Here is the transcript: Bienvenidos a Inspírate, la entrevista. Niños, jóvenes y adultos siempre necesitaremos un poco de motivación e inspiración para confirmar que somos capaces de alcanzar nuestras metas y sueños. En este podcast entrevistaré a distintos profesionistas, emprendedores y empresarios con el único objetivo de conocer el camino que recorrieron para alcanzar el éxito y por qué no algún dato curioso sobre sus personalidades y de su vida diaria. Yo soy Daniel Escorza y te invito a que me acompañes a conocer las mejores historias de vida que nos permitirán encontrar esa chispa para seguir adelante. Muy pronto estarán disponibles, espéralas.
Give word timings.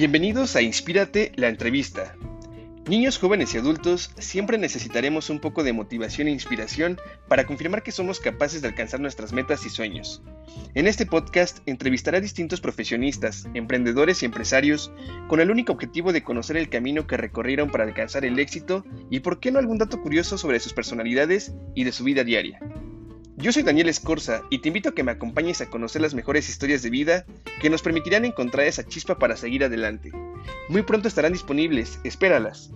Bienvenidos 0.00 0.56
a 0.56 0.62
Inspírate, 0.62 1.30
la 1.36 1.48
entrevista. 1.48 2.16
Niños, 2.88 3.18
jóvenes 3.18 3.52
y 3.52 3.58
adultos 3.58 4.10
siempre 4.18 4.56
necesitaremos 4.56 5.28
un 5.28 5.40
poco 5.40 5.62
de 5.62 5.74
motivación 5.74 6.26
e 6.26 6.30
inspiración 6.30 6.98
para 7.28 7.44
confirmar 7.44 7.82
que 7.82 7.92
somos 7.92 8.18
capaces 8.18 8.62
de 8.62 8.68
alcanzar 8.68 9.00
nuestras 9.00 9.34
metas 9.34 9.66
y 9.66 9.68
sueños. 9.68 10.22
En 10.72 10.86
este 10.86 11.04
podcast 11.04 11.58
entrevistaré 11.66 12.16
a 12.16 12.22
distintos 12.22 12.62
profesionistas, 12.62 13.46
emprendedores 13.52 14.22
y 14.22 14.24
empresarios 14.24 14.90
con 15.28 15.38
el 15.38 15.50
único 15.50 15.74
objetivo 15.74 16.14
de 16.14 16.22
conocer 16.22 16.56
el 16.56 16.70
camino 16.70 17.06
que 17.06 17.18
recorrieron 17.18 17.70
para 17.70 17.84
alcanzar 17.84 18.24
el 18.24 18.38
éxito 18.38 18.86
y 19.10 19.20
por 19.20 19.38
qué 19.38 19.52
no 19.52 19.58
algún 19.58 19.76
dato 19.76 20.00
curioso 20.00 20.38
sobre 20.38 20.60
sus 20.60 20.72
personalidades 20.72 21.52
y 21.74 21.84
de 21.84 21.92
su 21.92 22.04
vida 22.04 22.24
diaria. 22.24 22.58
Yo 23.40 23.52
soy 23.52 23.62
Daniel 23.62 23.88
Escorza 23.88 24.42
y 24.50 24.58
te 24.58 24.68
invito 24.68 24.90
a 24.90 24.94
que 24.94 25.02
me 25.02 25.12
acompañes 25.12 25.62
a 25.62 25.70
conocer 25.70 26.02
las 26.02 26.12
mejores 26.12 26.50
historias 26.50 26.82
de 26.82 26.90
vida 26.90 27.24
que 27.62 27.70
nos 27.70 27.80
permitirán 27.80 28.26
encontrar 28.26 28.66
esa 28.66 28.86
chispa 28.86 29.18
para 29.18 29.34
seguir 29.34 29.64
adelante. 29.64 30.12
Muy 30.68 30.82
pronto 30.82 31.08
estarán 31.08 31.32
disponibles, 31.32 32.00
espéralas. 32.04 32.70